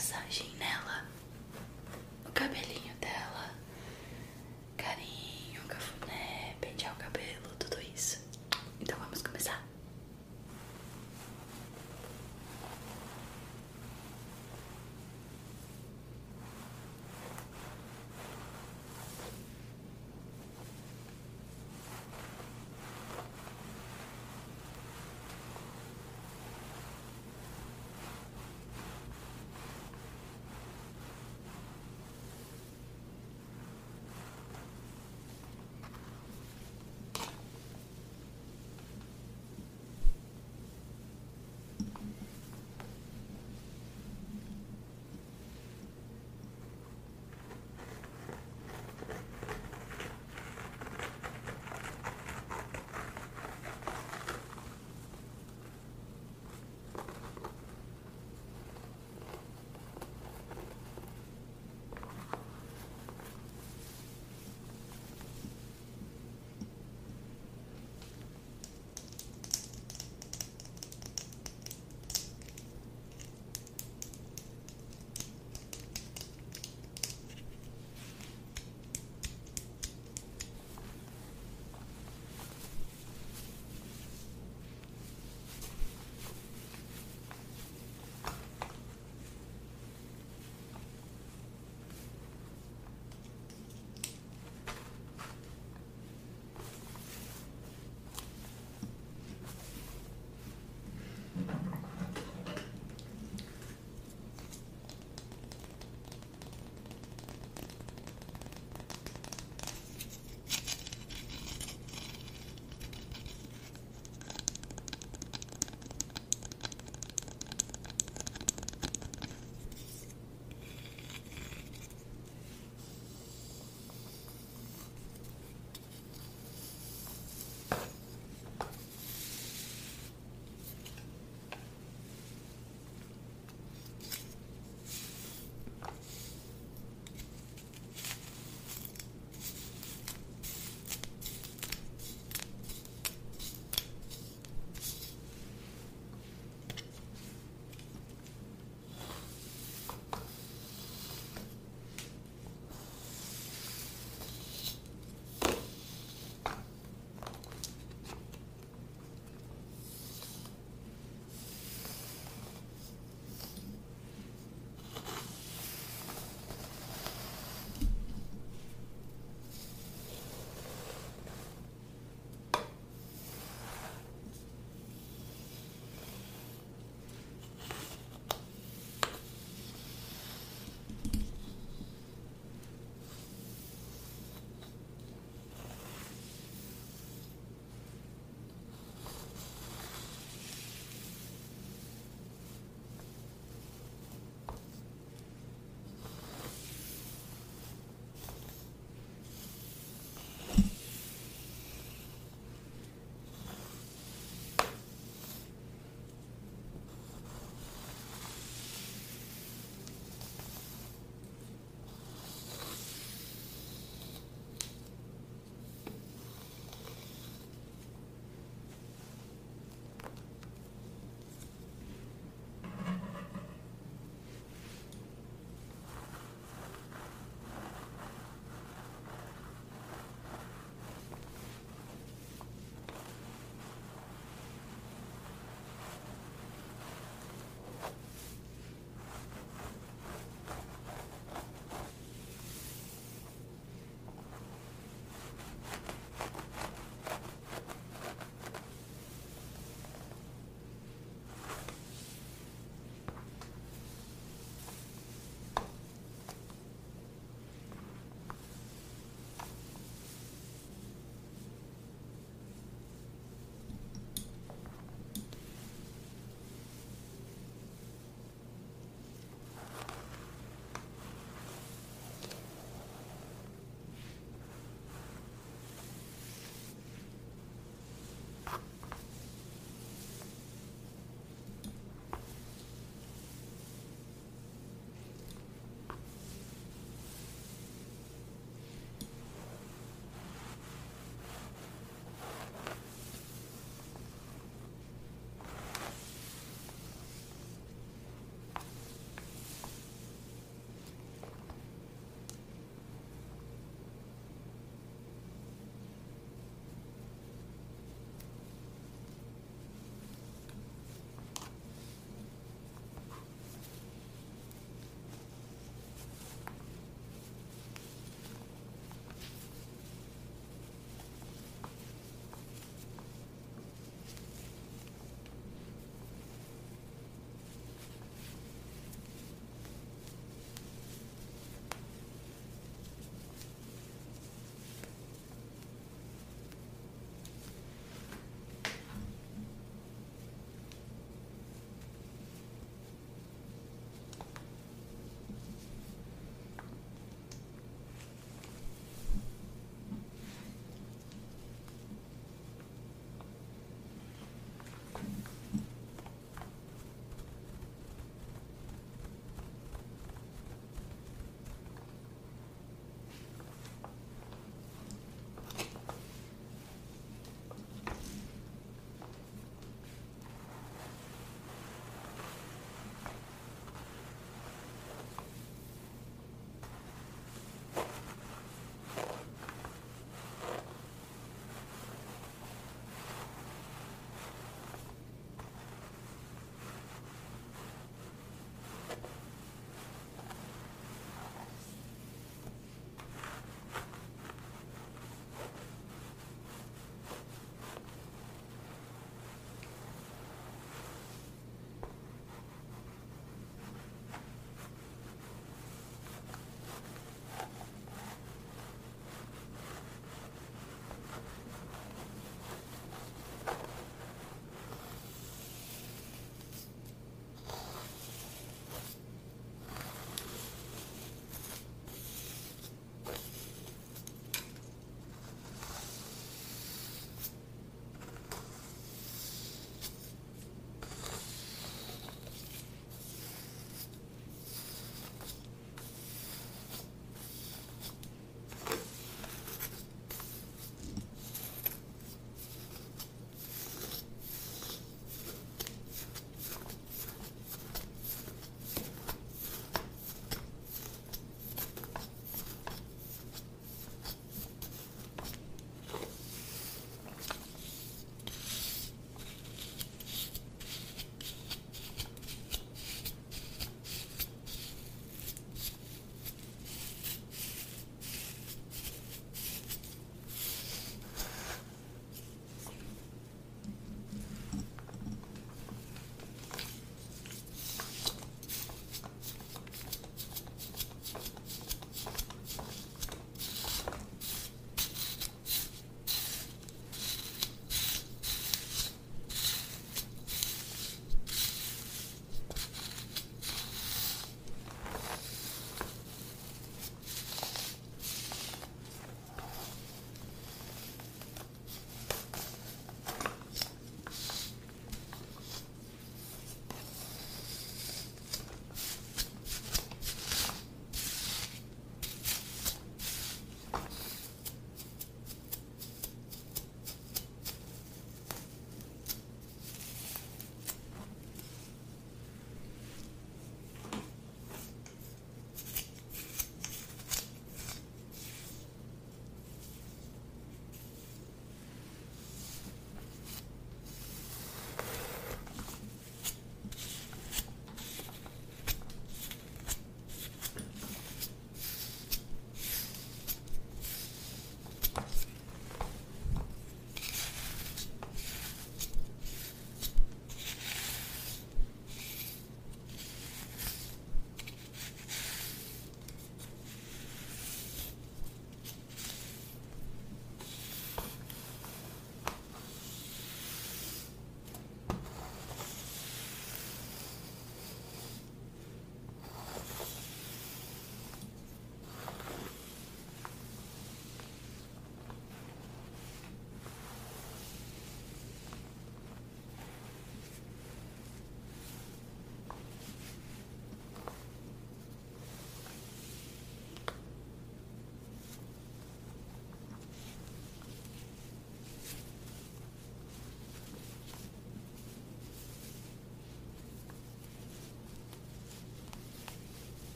massagem 0.00 0.48
nela. 0.58 1.04
O 2.26 2.32
cabelinho 2.32 2.79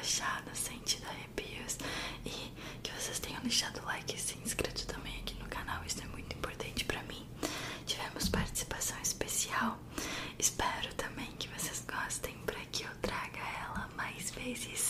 gostado, 0.00 0.48
relaxado, 0.50 0.56
sentido 0.56 1.06
arrepios 1.08 1.76
e 2.24 2.52
que 2.82 2.90
vocês 2.92 3.18
tenham 3.18 3.40
deixado 3.42 3.80
o 3.80 3.84
like 3.84 4.14
e 4.16 4.18
se 4.18 4.38
inscrito 4.38 4.86
também 4.86 5.14
aqui 5.20 5.34
no 5.38 5.46
canal. 5.48 5.82
Isso 5.84 6.02
é 6.02 6.06
muito 6.06 6.34
importante 6.36 6.84
pra 6.86 7.02
mim. 7.04 7.26
Tivemos 7.86 8.28
participação 8.28 8.98
especial. 9.02 9.78
Espero 10.38 10.92
também 10.94 11.30
que 11.38 11.48
vocês 11.48 11.84
gostem 11.86 12.34
para 12.46 12.60
que 12.72 12.84
eu 12.84 12.90
traga 13.02 13.40
ela 13.62 13.88
mais 13.96 14.30
vezes. 14.30 14.89